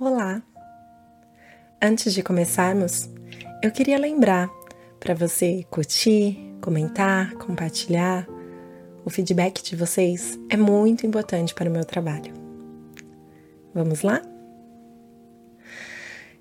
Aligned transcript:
Olá! 0.00 0.42
Antes 1.78 2.14
de 2.14 2.22
começarmos, 2.22 3.06
eu 3.62 3.70
queria 3.70 3.98
lembrar 3.98 4.48
para 4.98 5.12
você 5.12 5.62
curtir, 5.70 6.38
comentar, 6.62 7.34
compartilhar. 7.34 8.26
O 9.04 9.10
feedback 9.10 9.62
de 9.62 9.76
vocês 9.76 10.38
é 10.48 10.56
muito 10.56 11.06
importante 11.06 11.54
para 11.54 11.68
o 11.68 11.72
meu 11.72 11.84
trabalho. 11.84 12.32
Vamos 13.74 14.00
lá? 14.00 14.22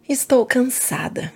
Estou 0.07 0.45
cansada. 0.45 1.29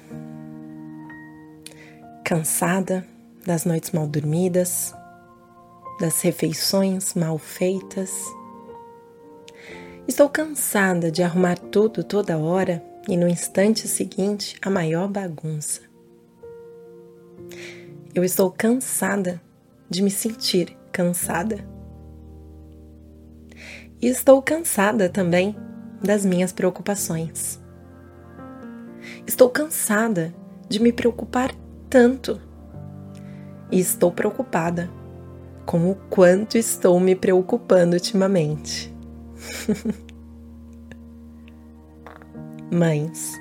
Cansada 2.24 3.06
das 3.46 3.66
noites 3.66 3.92
mal 3.92 4.08
dormidas, 4.08 4.96
das 6.00 6.22
refeições 6.22 7.16
mal 7.16 7.38
feitas. 7.38 8.14
Estou 10.06 10.28
cansada 10.28 11.10
de 11.10 11.24
arrumar 11.24 11.58
tudo 11.58 12.04
toda 12.04 12.38
hora 12.38 12.84
e 13.08 13.16
no 13.16 13.26
instante 13.26 13.88
seguinte 13.88 14.58
a 14.62 14.70
maior 14.70 15.08
bagunça. 15.08 15.80
Eu 18.14 18.22
estou 18.22 18.52
cansada 18.52 19.42
de 19.90 20.02
me 20.02 20.12
sentir 20.12 20.78
cansada. 20.92 21.66
E 24.02 24.08
estou 24.08 24.42
cansada 24.42 25.08
também 25.08 25.56
das 26.04 26.26
minhas 26.26 26.52
preocupações. 26.52 27.62
Estou 29.26 29.50
cansada 29.50 30.34
de 30.68 30.82
me 30.82 30.92
preocupar 30.92 31.56
tanto. 31.90 32.42
E 33.72 33.80
estou 33.80 34.12
preocupada 34.12 34.90
com 35.66 35.90
o 35.90 35.96
quanto 36.10 36.58
estou 36.58 37.00
me 37.00 37.16
preocupando 37.16 37.94
ultimamente. 37.94 38.93
Mães, 42.72 43.40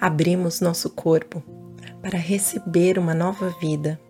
abrimos 0.00 0.60
nosso 0.60 0.90
corpo 0.90 1.42
para 2.00 2.18
receber 2.18 2.98
uma 2.98 3.14
nova 3.14 3.54
vida. 3.60 4.00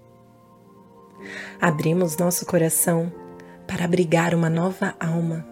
Abrimos 1.61 2.17
nosso 2.17 2.47
coração 2.47 3.13
para 3.67 3.85
abrigar 3.85 4.35
uma 4.35 4.51
nova 4.51 4.95
alma. 4.99 5.47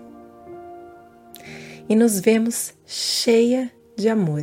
E 1.89 1.95
nos 1.95 2.19
vemos 2.19 2.75
cheia 2.87 3.71
de 3.97 4.09
amor. 4.09 4.43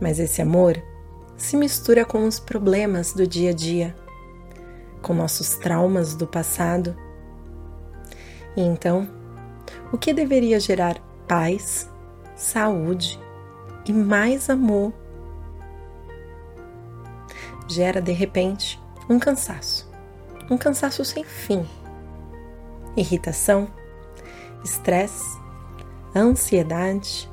Mas 0.00 0.18
esse 0.18 0.40
amor 0.40 0.82
se 1.36 1.56
mistura 1.56 2.04
com 2.04 2.26
os 2.26 2.38
problemas 2.38 3.12
do 3.12 3.26
dia 3.26 3.50
a 3.50 3.52
dia, 3.52 3.94
com 5.02 5.12
nossos 5.12 5.54
traumas 5.56 6.14
do 6.14 6.26
passado. 6.26 6.96
E 8.56 8.60
então, 8.60 9.08
o 9.92 9.98
que 9.98 10.12
deveria 10.12 10.60
gerar 10.60 10.98
paz, 11.26 11.90
saúde 12.36 13.18
e 13.86 13.92
mais 13.92 14.48
amor 14.48 14.92
gera 17.68 18.00
de 18.00 18.12
repente 18.12 18.80
um 19.08 19.18
cansaço, 19.18 19.90
um 20.50 20.56
cansaço 20.56 21.04
sem 21.04 21.24
fim, 21.24 21.66
irritação, 22.96 23.68
estresse, 24.64 25.38
ansiedade, 26.14 27.30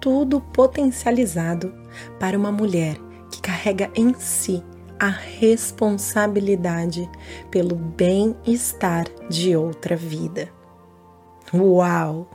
tudo 0.00 0.40
potencializado 0.40 1.74
para 2.20 2.36
uma 2.36 2.52
mulher 2.52 2.98
que 3.30 3.40
carrega 3.40 3.90
em 3.94 4.12
si 4.14 4.62
a 5.04 5.08
responsabilidade 5.08 7.06
pelo 7.50 7.76
bem-estar 7.76 9.04
de 9.28 9.54
outra 9.54 9.94
vida. 9.94 10.48
Uau! 11.52 12.30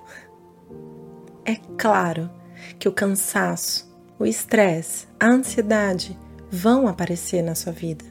É 1.44 1.56
claro 1.80 2.30
que 2.78 2.88
o 2.88 2.92
cansaço, 2.92 3.92
o 4.20 4.25
estresse, 4.25 5.08
a 5.19 5.25
ansiedade 5.25 6.16
vão 6.52 6.88
aparecer 6.88 7.41
na 7.41 7.56
sua 7.56 7.74
vida. 7.74 8.06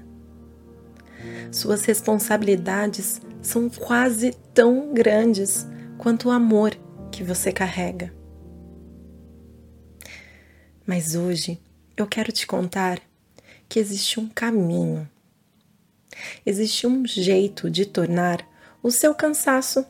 Suas 1.52 1.84
responsabilidades 1.84 3.22
são 3.40 3.70
quase 3.70 4.32
tão 4.52 4.92
grandes 4.92 5.68
quanto 5.98 6.30
o 6.30 6.32
amor 6.32 6.72
que 7.12 7.22
você 7.22 7.52
carrega. 7.52 8.12
Mas 10.84 11.14
hoje 11.14 11.62
eu 11.96 12.08
quero 12.08 12.32
te 12.32 12.44
contar 12.44 13.07
que 13.68 13.78
existe 13.78 14.18
um 14.18 14.28
caminho, 14.28 15.08
existe 16.44 16.86
um 16.86 17.06
jeito 17.06 17.70
de 17.70 17.84
tornar 17.84 18.46
o 18.82 18.90
seu 18.90 19.14
cansaço 19.14 19.84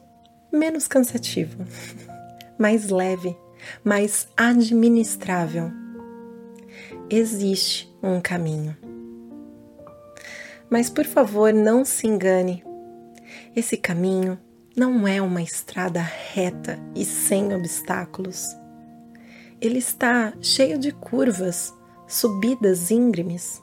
menos 0.52 0.88
cansativo, 0.88 1.64
mais 2.58 2.88
leve, 2.88 3.36
mais 3.84 4.28
administrável. 4.36 5.70
Existe 7.10 7.90
um 8.02 8.20
caminho. 8.20 8.76
Mas 10.68 10.90
por 10.90 11.04
favor, 11.04 11.52
não 11.52 11.84
se 11.84 12.06
engane. 12.06 12.62
Esse 13.56 13.76
caminho 13.76 14.38
não 14.76 15.08
é 15.08 15.20
uma 15.22 15.42
estrada 15.42 16.00
reta 16.00 16.78
e 16.94 17.04
sem 17.04 17.54
obstáculos 17.54 18.56
ele 19.60 19.78
está 19.78 20.32
cheio 20.40 20.78
de 20.78 20.92
curvas, 20.92 21.74
subidas 22.06 22.90
íngremes. 22.90 23.62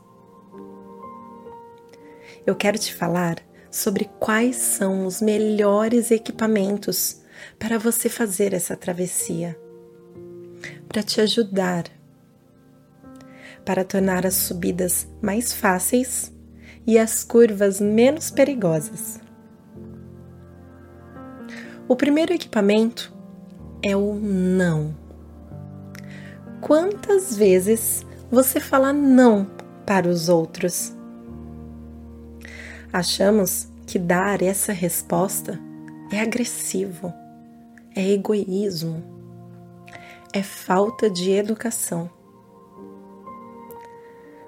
Eu 2.46 2.56
quero 2.56 2.78
te 2.78 2.94
falar 2.94 3.38
sobre 3.72 4.10
quais 4.20 4.56
são 4.58 5.06
os 5.06 5.20
melhores 5.22 6.12
equipamentos 6.12 7.22
para 7.58 7.80
você 7.80 8.08
fazer 8.08 8.54
essa 8.54 8.78
travessia, 8.78 9.60
para 10.88 11.02
te 11.02 11.20
ajudar, 11.22 11.86
para 13.66 13.84
tornar 13.84 14.28
as 14.28 14.36
subidas 14.36 15.08
mais 15.22 15.54
fáceis 15.54 16.32
e 16.86 17.00
as 17.00 17.24
curvas 17.24 17.82
menos 17.82 18.30
perigosas. 18.30 19.20
O 21.88 21.96
primeiro 21.96 22.32
equipamento 22.32 23.12
é 23.84 23.96
o 23.96 24.14
não. 24.14 24.96
Quantas 26.62 27.36
vezes 27.36 28.06
você 28.30 28.60
fala 28.60 28.94
não 28.94 29.46
para 29.86 30.08
os 30.08 30.30
outros? 30.30 30.96
Achamos 32.96 33.68
que 33.86 34.00
dar 34.00 34.42
essa 34.42 34.72
resposta 34.72 35.60
é 36.10 36.22
agressivo, 36.22 37.14
é 37.94 38.10
egoísmo, 38.10 39.04
é 40.32 40.42
falta 40.42 41.10
de 41.10 41.30
educação. 41.32 42.10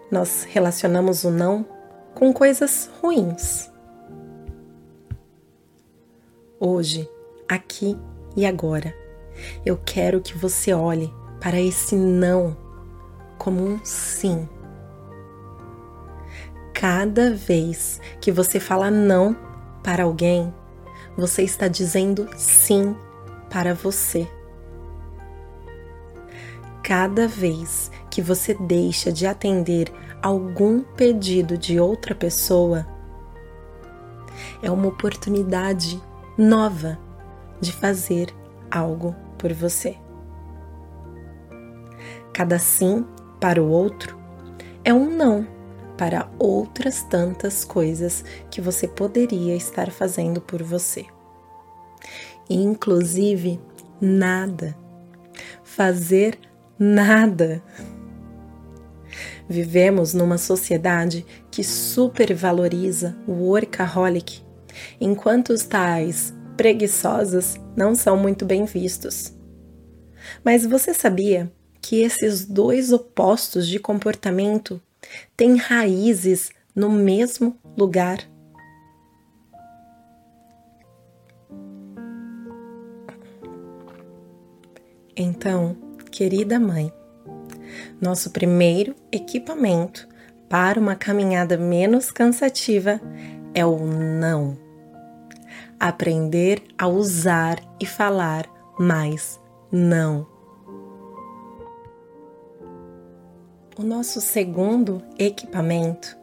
Nós 0.09 0.47
relacionamos 0.49 1.25
o 1.25 1.29
não 1.29 1.65
com 2.15 2.31
coisas 2.31 2.89
ruins. 3.01 3.69
Hoje, 6.57 7.05
aqui 7.49 7.97
e 8.33 8.45
agora, 8.45 8.95
eu 9.65 9.75
quero 9.75 10.21
que 10.21 10.37
você 10.37 10.71
olhe 10.71 11.13
para 11.41 11.59
esse 11.59 11.97
não 11.97 12.55
como 13.37 13.61
um 13.61 13.83
sim. 13.83 14.47
Cada 16.79 17.33
vez 17.33 17.99
que 18.21 18.31
você 18.31 18.59
fala 18.59 18.91
não 18.91 19.35
para 19.83 20.03
alguém, 20.03 20.53
você 21.17 21.41
está 21.41 21.67
dizendo 21.67 22.29
sim 22.37 22.95
para 23.49 23.73
você. 23.73 24.29
Cada 26.83 27.27
vez 27.27 27.89
que 28.11 28.21
você 28.21 28.53
deixa 28.53 29.11
de 29.11 29.25
atender 29.25 29.91
algum 30.21 30.83
pedido 30.83 31.57
de 31.57 31.79
outra 31.79 32.13
pessoa, 32.13 32.85
é 34.61 34.69
uma 34.69 34.89
oportunidade 34.89 35.99
nova 36.37 36.99
de 37.59 37.73
fazer 37.73 38.27
algo 38.69 39.15
por 39.35 39.51
você. 39.51 39.97
Cada 42.31 42.59
sim 42.59 43.03
para 43.39 43.63
o 43.63 43.67
outro 43.67 44.15
é 44.85 44.93
um 44.93 45.09
não 45.09 45.56
para 45.97 46.29
outras 46.37 47.01
tantas 47.03 47.63
coisas 47.63 48.23
que 48.51 48.61
você 48.61 48.87
poderia 48.87 49.55
estar 49.55 49.91
fazendo 49.91 50.39
por 50.39 50.61
você. 50.61 51.05
Inclusive, 52.49 53.59
nada. 53.99 54.77
Fazer 55.63 56.39
nada. 56.77 57.61
Vivemos 59.49 60.13
numa 60.13 60.37
sociedade 60.37 61.25
que 61.49 61.63
supervaloriza 61.63 63.17
o 63.25 63.31
workaholic, 63.31 64.41
enquanto 64.99 65.49
os 65.51 65.63
tais 65.63 66.33
preguiçosos 66.55 67.55
não 67.75 67.95
são 67.95 68.17
muito 68.17 68.45
bem 68.45 68.65
vistos. 68.65 69.33
Mas 70.43 70.65
você 70.65 70.93
sabia 70.93 71.51
que 71.81 72.01
esses 72.01 72.45
dois 72.45 72.91
opostos 72.91 73.67
de 73.67 73.79
comportamento 73.79 74.81
tem 75.35 75.57
raízes 75.57 76.51
no 76.75 76.89
mesmo 76.89 77.57
lugar. 77.77 78.19
Então, 85.15 85.75
querida 86.11 86.59
mãe, 86.59 86.93
nosso 87.99 88.29
primeiro 88.29 88.95
equipamento 89.11 90.07
para 90.47 90.79
uma 90.79 90.95
caminhada 90.95 91.57
menos 91.57 92.11
cansativa 92.11 93.01
é 93.53 93.65
o 93.65 93.85
não. 93.85 94.57
Aprender 95.79 96.61
a 96.77 96.87
usar 96.87 97.59
e 97.79 97.85
falar 97.85 98.47
mais 98.79 99.39
não 99.71 100.36
O 103.79 103.83
nosso 103.83 104.19
segundo 104.19 105.03
equipamento 105.19 106.17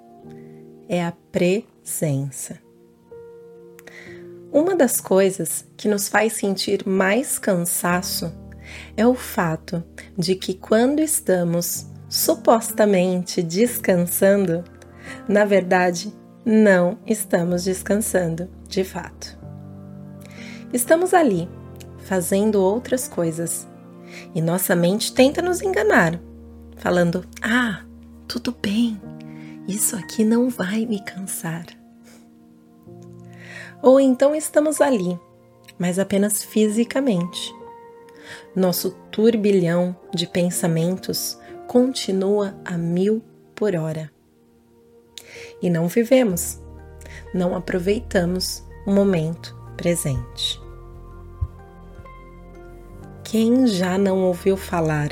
é 0.89 1.05
a 1.05 1.13
presença. 1.31 2.59
Uma 4.51 4.75
das 4.75 5.01
coisas 5.01 5.65
que 5.77 5.87
nos 5.87 6.09
faz 6.09 6.33
sentir 6.33 6.85
mais 6.85 7.39
cansaço 7.39 8.33
é 8.97 9.07
o 9.07 9.15
fato 9.15 9.85
de 10.19 10.35
que 10.35 10.55
quando 10.55 10.99
estamos 10.99 11.87
supostamente 12.09 13.41
descansando, 13.41 14.65
na 15.29 15.45
verdade, 15.45 16.13
não 16.45 16.99
estamos 17.07 17.63
descansando 17.63 18.51
de 18.67 18.83
fato. 18.83 19.39
Estamos 20.73 21.15
ali, 21.15 21.49
fazendo 21.99 22.61
outras 22.61 23.07
coisas, 23.07 23.65
e 24.35 24.43
nossa 24.43 24.75
mente 24.75 25.15
tenta 25.15 25.41
nos 25.41 25.63
enganar, 25.63 26.21
falando: 26.77 27.25
Ah, 27.43 27.85
tudo 28.29 28.55
bem, 28.61 29.01
isso 29.67 29.97
aqui 29.97 30.25
não 30.25 30.49
vai 30.49 30.87
me 30.87 31.03
cansar. 31.05 31.67
Ou 33.83 34.01
então 34.01 34.35
estamos 34.35 34.81
ali, 34.81 35.19
mas 35.79 35.99
apenas 35.99 36.43
fisicamente 36.43 37.55
nosso 38.55 38.91
turbilhão 39.11 39.97
de 40.15 40.27
pensamentos 40.27 41.39
continua 41.67 42.55
a 42.65 42.77
mil 42.77 43.23
por 43.55 43.75
hora. 43.75 44.11
E 45.61 45.69
não 45.69 45.89
vivemos, 45.89 46.61
não 47.33 47.55
aproveitamos 47.57 48.65
o 48.87 48.93
momento 48.93 49.57
presente. 49.77 50.61
Quem 53.25 53.67
já 53.67 53.99
não 53.99 54.23
ouviu 54.25 54.57
falar, 54.57 55.11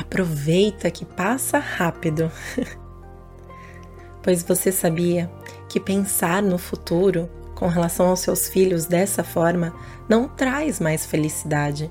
aproveita 0.00 0.90
que 0.90 1.04
passa 1.04 1.58
rápido. 1.58 2.30
pois 4.22 4.42
você 4.42 4.70
sabia 4.70 5.30
que 5.68 5.80
pensar 5.80 6.42
no 6.42 6.58
futuro 6.58 7.28
com 7.54 7.66
relação 7.66 8.08
aos 8.08 8.20
seus 8.20 8.48
filhos 8.48 8.86
dessa 8.86 9.24
forma 9.24 9.74
não 10.08 10.28
traz 10.28 10.78
mais 10.78 11.04
felicidade, 11.04 11.90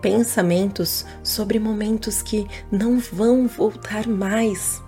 Pensamentos 0.00 1.04
sobre 1.22 1.58
momentos 1.58 2.22
que 2.22 2.46
não 2.70 2.98
vão 2.98 3.46
voltar 3.46 4.06
mais 4.06 4.82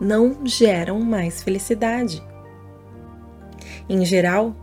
não 0.00 0.44
geram 0.44 1.00
mais 1.00 1.42
felicidade. 1.42 2.22
Em 3.88 4.04
geral, 4.04 4.54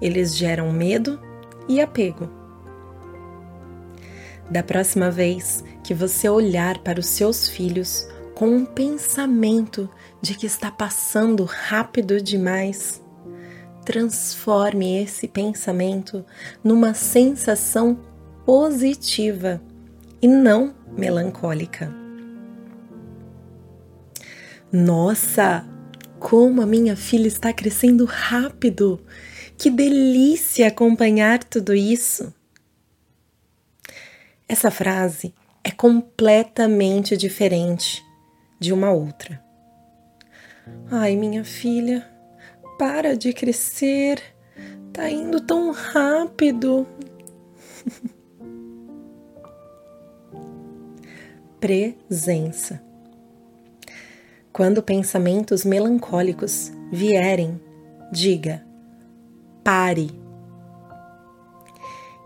eles 0.00 0.36
geram 0.36 0.72
medo 0.72 1.20
e 1.68 1.80
apego. 1.80 2.28
Da 4.50 4.62
próxima 4.62 5.10
vez 5.10 5.62
que 5.88 5.94
você 5.94 6.28
olhar 6.28 6.76
para 6.80 7.00
os 7.00 7.06
seus 7.06 7.48
filhos 7.48 8.06
com 8.34 8.46
um 8.46 8.66
pensamento 8.66 9.88
de 10.20 10.34
que 10.34 10.44
está 10.44 10.70
passando 10.70 11.44
rápido 11.44 12.20
demais, 12.20 13.02
transforme 13.86 15.02
esse 15.02 15.26
pensamento 15.26 16.26
numa 16.62 16.92
sensação 16.92 17.98
positiva 18.44 19.62
e 20.20 20.28
não 20.28 20.74
melancólica. 20.94 21.90
Nossa, 24.70 25.66
como 26.18 26.60
a 26.60 26.66
minha 26.66 26.96
filha 26.96 27.28
está 27.28 27.50
crescendo 27.50 28.04
rápido! 28.04 29.00
Que 29.56 29.70
delícia 29.70 30.68
acompanhar 30.68 31.42
tudo 31.42 31.74
isso! 31.74 32.30
Essa 34.46 34.70
frase 34.70 35.32
é 35.68 35.70
completamente 35.70 37.14
diferente 37.14 38.02
de 38.58 38.72
uma 38.72 38.90
outra. 38.90 39.44
Ai, 40.90 41.14
minha 41.14 41.44
filha, 41.44 42.08
para 42.78 43.14
de 43.14 43.34
crescer, 43.34 44.18
tá 44.94 45.10
indo 45.10 45.42
tão 45.42 45.70
rápido. 45.70 46.86
presença. 51.60 52.82
Quando 54.50 54.82
pensamentos 54.82 55.66
melancólicos 55.66 56.72
vierem, 56.90 57.60
diga: 58.10 58.64
pare. 59.62 60.18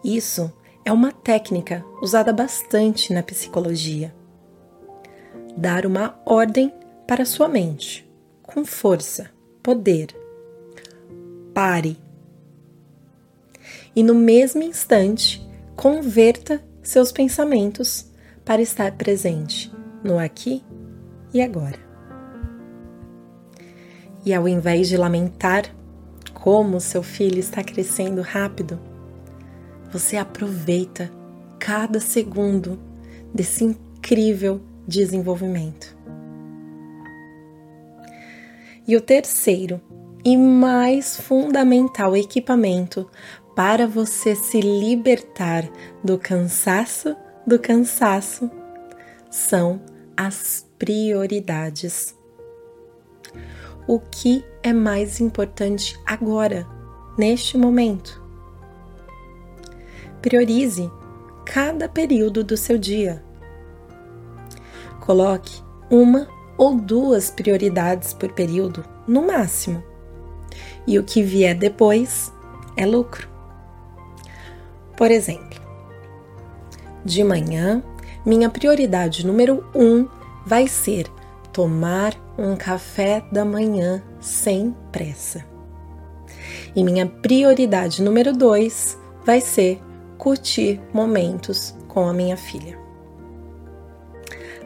Isso 0.04 0.52
é 0.84 0.92
uma 0.92 1.12
técnica 1.12 1.84
usada 2.00 2.32
bastante 2.32 3.12
na 3.12 3.22
psicologia. 3.22 4.12
Dar 5.56 5.86
uma 5.86 6.20
ordem 6.26 6.72
para 7.06 7.24
sua 7.24 7.48
mente, 7.48 8.08
com 8.42 8.64
força, 8.64 9.30
poder. 9.62 10.08
Pare. 11.54 11.96
E 13.94 14.02
no 14.02 14.14
mesmo 14.14 14.62
instante, 14.62 15.46
converta 15.76 16.62
seus 16.82 17.12
pensamentos 17.12 18.10
para 18.44 18.62
estar 18.62 18.92
presente 18.92 19.72
no 20.02 20.18
aqui 20.18 20.64
e 21.32 21.40
agora. 21.40 21.78
E 24.24 24.34
ao 24.34 24.48
invés 24.48 24.88
de 24.88 24.96
lamentar 24.96 25.64
como 26.32 26.80
seu 26.80 27.02
filho 27.02 27.38
está 27.38 27.62
crescendo 27.62 28.20
rápido, 28.22 28.80
você 29.92 30.16
aproveita 30.16 31.10
cada 31.58 32.00
segundo 32.00 32.78
desse 33.32 33.64
incrível 33.64 34.60
desenvolvimento. 34.86 35.96
E 38.86 38.96
o 38.96 39.00
terceiro 39.00 39.80
e 40.24 40.36
mais 40.36 41.16
fundamental 41.16 42.16
equipamento 42.16 43.08
para 43.54 43.86
você 43.86 44.34
se 44.34 44.60
libertar 44.60 45.68
do 46.02 46.18
cansaço 46.18 47.14
do 47.46 47.58
cansaço 47.58 48.50
são 49.30 49.80
as 50.16 50.66
prioridades. 50.78 52.16
O 53.86 53.98
que 53.98 54.44
é 54.62 54.72
mais 54.72 55.20
importante 55.20 55.98
agora, 56.06 56.66
neste 57.18 57.58
momento? 57.58 58.21
Priorize 60.22 60.90
cada 61.44 61.88
período 61.88 62.42
do 62.44 62.56
seu 62.56 62.78
dia. 62.78 63.22
Coloque 65.00 65.60
uma 65.90 66.28
ou 66.56 66.76
duas 66.76 67.30
prioridades 67.30 68.14
por 68.14 68.32
período, 68.32 68.84
no 69.06 69.26
máximo. 69.26 69.82
E 70.86 70.98
o 70.98 71.02
que 71.02 71.22
vier 71.22 71.56
depois 71.56 72.32
é 72.76 72.86
lucro. 72.86 73.28
Por 74.96 75.10
exemplo, 75.10 75.60
de 77.04 77.24
manhã, 77.24 77.82
minha 78.24 78.48
prioridade 78.48 79.26
número 79.26 79.64
um 79.74 80.06
vai 80.46 80.68
ser 80.68 81.06
tomar 81.52 82.14
um 82.38 82.54
café 82.56 83.24
da 83.32 83.44
manhã 83.44 84.02
sem 84.20 84.74
pressa. 84.92 85.44
E 86.74 86.84
minha 86.84 87.06
prioridade 87.06 88.02
número 88.02 88.32
dois 88.32 88.96
vai 89.24 89.40
ser 89.40 89.80
curtir 90.22 90.80
momentos 90.94 91.74
com 91.88 92.06
a 92.06 92.14
minha 92.14 92.36
filha. 92.36 92.78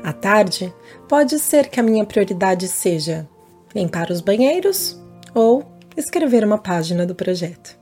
À 0.05 0.13
tarde, 0.13 0.71
pode 1.09 1.39
ser 1.39 1.71
que 1.71 1.81
a 1.81 1.83
minha 1.83 2.05
prioridade 2.05 2.69
seja 2.69 3.27
limpar 3.75 4.11
os 4.11 4.21
banheiros 4.21 5.03
ou 5.35 5.65
escrever 5.97 6.45
uma 6.45 6.59
página 6.59 7.07
do 7.07 7.15
projeto. 7.15 7.75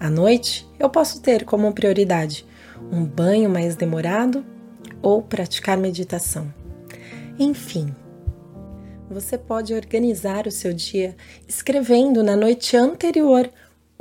À 0.00 0.08
noite, 0.08 0.66
eu 0.78 0.88
posso 0.88 1.20
ter 1.20 1.44
como 1.44 1.74
prioridade 1.74 2.46
um 2.90 3.04
banho 3.04 3.50
mais 3.50 3.76
demorado 3.76 4.46
ou 5.02 5.20
praticar 5.20 5.76
meditação. 5.76 6.50
Enfim, 7.38 7.94
você 9.10 9.36
pode 9.36 9.74
organizar 9.74 10.46
o 10.46 10.50
seu 10.50 10.72
dia 10.72 11.14
escrevendo 11.46 12.22
na 12.22 12.34
noite 12.34 12.78
anterior 12.78 13.50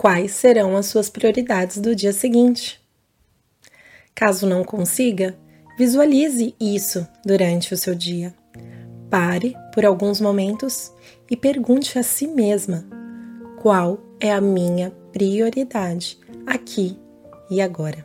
quais 0.02 0.32
serão 0.32 0.76
as 0.76 0.88
suas 0.88 1.12
prioridades 1.12 1.78
do 1.78 1.96
dia 1.96 2.12
seguinte. 2.12 2.82
Caso 4.16 4.48
não 4.48 4.64
consiga, 4.64 5.38
visualize 5.78 6.56
isso 6.60 7.08
durante 7.24 7.72
o 7.72 7.78
seu 7.78 7.94
dia. 7.94 8.34
Pare 9.12 9.54
por 9.72 9.86
alguns 9.86 10.20
momentos 10.20 10.92
e 11.30 11.38
pergunte 11.38 12.00
a 12.00 12.04
si 12.04 12.26
mesma: 12.26 12.84
qual 13.62 14.00
é 14.20 14.32
a 14.32 14.42
minha 14.42 14.90
prioridade 15.14 16.18
aqui 16.48 16.98
e 17.52 17.62
agora? 17.62 18.04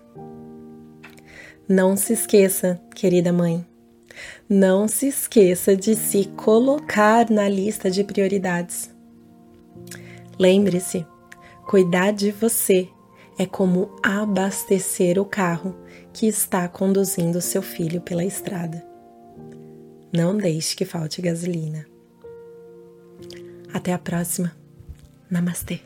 Não 1.66 1.96
se 1.96 2.12
esqueça, 2.12 2.78
querida 2.94 3.32
mãe, 3.32 3.64
não 4.46 4.86
se 4.86 5.08
esqueça 5.08 5.74
de 5.74 5.94
se 5.94 6.26
colocar 6.36 7.30
na 7.30 7.48
lista 7.48 7.90
de 7.90 8.04
prioridades. 8.04 8.94
Lembre-se, 10.38 11.06
cuidar 11.66 12.12
de 12.12 12.30
você 12.30 12.88
é 13.36 13.44
como 13.44 13.90
abastecer 14.02 15.18
o 15.18 15.24
carro 15.24 15.76
que 16.12 16.26
está 16.26 16.66
conduzindo 16.68 17.40
seu 17.40 17.60
filho 17.60 18.00
pela 18.00 18.24
estrada. 18.24 18.86
Não 20.12 20.36
deixe 20.36 20.76
que 20.76 20.84
falte 20.84 21.20
gasolina. 21.20 21.84
Até 23.74 23.92
a 23.92 23.98
próxima. 23.98 24.56
Namastê. 25.28 25.80